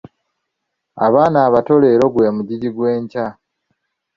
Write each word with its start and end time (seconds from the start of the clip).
Abaana 1.05 1.37
abato 1.47 1.73
leero 1.83 2.05
gwe 2.13 2.27
mugigi 2.35 2.69
gw'enkya. 2.75 3.25